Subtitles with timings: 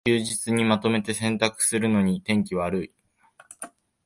[0.03, 2.91] 休日にまとめて洗濯するのに天気悪い